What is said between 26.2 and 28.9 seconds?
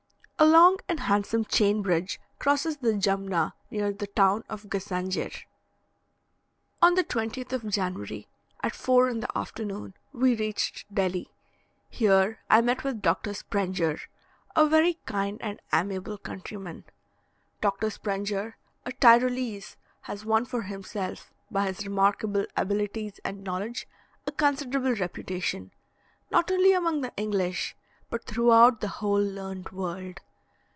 not only among the English, but throughout the